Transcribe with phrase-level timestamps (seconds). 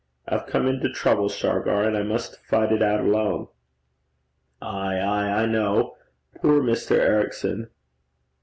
[0.27, 3.49] I've come into trouble, Shargar, and I must fight it out alone.'
[4.59, 5.91] 'Ay, ay; I ken.
[6.41, 6.93] Puir Mr.
[6.97, 7.69] Ericson!'